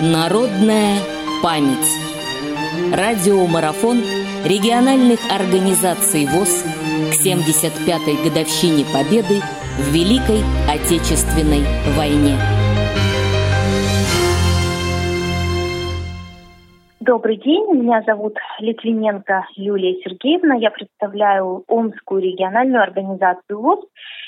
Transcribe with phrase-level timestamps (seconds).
[0.00, 0.98] Народная
[1.40, 1.88] память.
[2.92, 4.02] Радиомарафон
[4.44, 6.64] региональных организаций ВОЗ
[7.12, 9.40] к 75-й годовщине Победы
[9.78, 11.64] в Великой Отечественной
[11.96, 12.36] войне.
[17.06, 23.84] Добрый день, меня зовут Литвиненко Юлия Сергеевна, я представляю Омскую региональную организацию ВОЗ,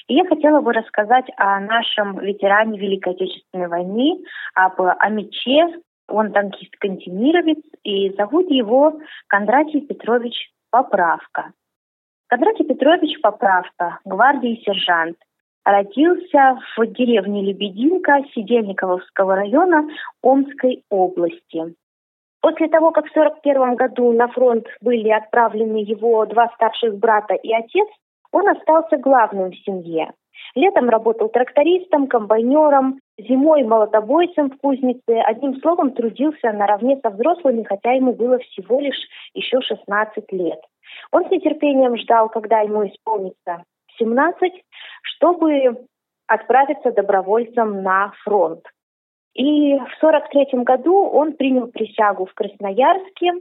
[0.08, 4.22] и я хотела бы рассказать о нашем ветеране Великой Отечественной войны,
[4.52, 11.52] об Амиче, он танкист-кантемировец, и зовут его Кондратий Петрович Поправка.
[12.26, 15.16] Кондратий Петрович Поправка, гвардии сержант,
[15.64, 19.88] родился в деревне Лебединка Сидельниковского района
[20.20, 21.74] Омской области.
[22.46, 27.52] После того, как в 1941 году на фронт были отправлены его два старших брата и
[27.52, 27.88] отец,
[28.30, 30.12] он остался главным в семье.
[30.54, 35.18] Летом работал трактористом, комбайнером, зимой молотобойцем в кузнице.
[35.26, 40.60] Одним словом, трудился наравне со взрослыми, хотя ему было всего лишь еще 16 лет.
[41.10, 43.64] Он с нетерпением ждал, когда ему исполнится
[43.98, 44.52] 17,
[45.02, 45.84] чтобы
[46.28, 48.62] отправиться добровольцем на фронт.
[49.36, 53.32] И в 1943 году он принял присягу в Красноярске,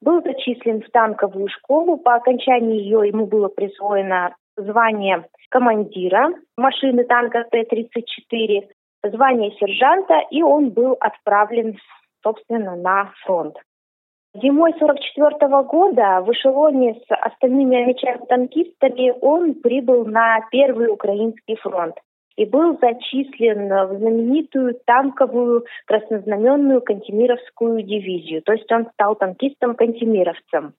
[0.00, 1.98] был зачислен в танковую школу.
[1.98, 8.68] По окончании ее ему было присвоено звание командира машины танка Т-34,
[9.04, 11.76] звание сержанта, и он был отправлен,
[12.22, 13.56] собственно, на фронт.
[14.34, 17.92] Зимой 44 года в эшелоне с остальными
[18.26, 21.96] танкистами он прибыл на Первый Украинский фронт
[22.36, 28.42] и был зачислен в знаменитую танковую краснознаменную Кантемировскую дивизию.
[28.42, 30.74] То есть он стал танкистом-кантемировцем.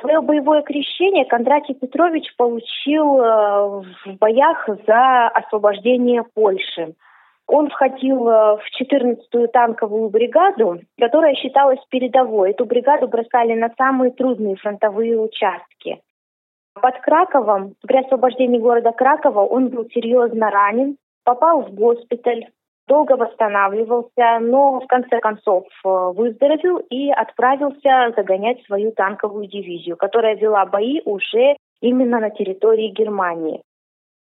[0.00, 6.94] Свое боевое крещение Кондратий Петрович получил э, в боях за освобождение Польши.
[7.46, 12.50] Он входил э, в 14-ю танковую бригаду, которая считалась передовой.
[12.50, 16.00] Эту бригаду бросали на самые трудные фронтовые участки.
[16.80, 22.48] Под Краковом, при освобождении города Кракова, он был серьезно ранен, попал в госпиталь,
[22.88, 30.36] долго восстанавливался, но в конце концов э, выздоровел и отправился загонять свою танковую дивизию, которая
[30.36, 33.62] вела бои уже именно на территории Германии.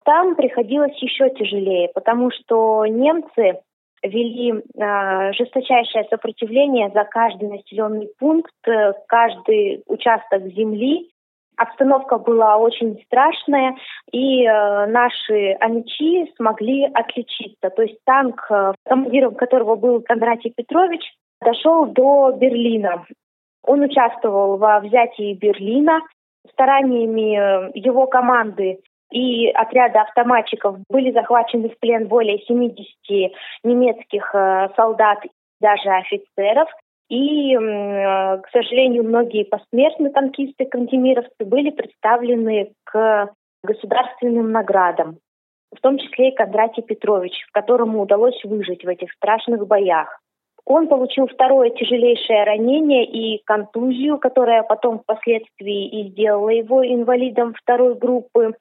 [0.04, 3.60] Там приходилось еще тяжелее, потому что немцы
[4.02, 11.10] вели э, жесточайшее сопротивление за каждый населенный пункт, э, каждый участок земли,
[11.56, 13.76] Обстановка была очень страшная,
[14.12, 17.70] и э, наши амичи смогли отличиться.
[17.70, 21.00] То есть танк, э, командиром которого был Кондратий Петрович,
[21.40, 23.06] дошел до Берлина.
[23.64, 26.00] Он участвовал во взятии Берлина.
[26.52, 28.80] Стараниями э, его команды
[29.10, 32.86] и отряда автоматчиков были захвачены в плен более 70
[33.64, 35.18] немецких э, солдат,
[35.60, 36.68] даже офицеров.
[37.08, 37.58] И, э,
[38.38, 45.18] к сожалению, многие посмертные танкисты, кантемировцы были представлены к государственным наградам,
[45.74, 50.20] в том числе и Кондратий Петрович, которому удалось выжить в этих страшных боях.
[50.64, 57.94] Он получил второе тяжелейшее ранение и контузию, которая потом впоследствии и сделала его инвалидом второй
[57.94, 58.54] группы.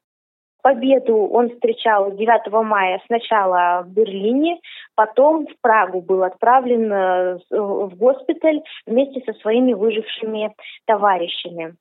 [0.66, 4.60] Победу он встречал 9 мая сначала в Берлине,
[4.96, 10.56] потом в Прагу был отправлен э, в госпиталь вместе со своими выжившими
[10.88, 11.76] товарищами.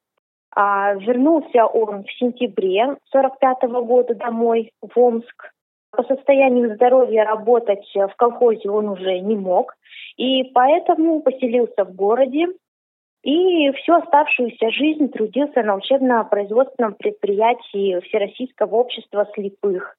[0.55, 5.53] А вернулся он в сентябре 45 года домой в Омск.
[5.91, 9.73] По состоянию здоровья работать в колхозе он уже не мог,
[10.19, 12.49] и поэтому поселился в городе,
[13.25, 19.97] и всю оставшуюся жизнь трудился на учебно-производственном предприятии Всероссийского общества слепых.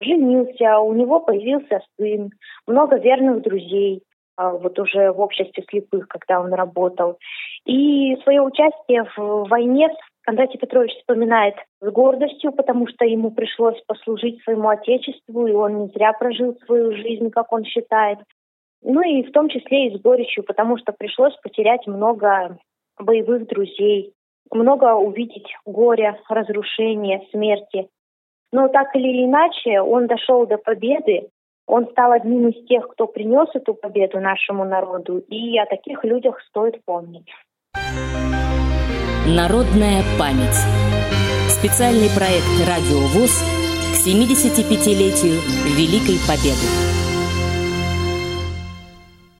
[0.00, 2.30] Женился, у него появился сын,
[2.66, 4.02] много верных друзей,
[4.36, 7.18] а, вот уже в обществе слепых, когда он работал.
[7.66, 9.88] И свое участие в войне
[10.22, 15.88] Кондратий Петрович вспоминает с гордостью, потому что ему пришлось послужить своему отечеству, и он не
[15.88, 18.18] зря прожил свою жизнь, как он считает.
[18.88, 22.56] Ну и в том числе и с горечью, потому что пришлось потерять много
[22.96, 24.12] боевых друзей,
[24.52, 27.88] много увидеть горя, разрушения, смерти.
[28.52, 31.30] Но так или иначе, он дошел до победы,
[31.66, 36.40] он стал одним из тех, кто принес эту победу нашему народу, и о таких людях
[36.42, 37.26] стоит помнить.
[39.26, 40.62] Народная память.
[41.50, 43.42] Специальный проект «Радио ВОЗ»
[43.90, 45.42] к 75-летию
[45.74, 47.05] Великой Победы.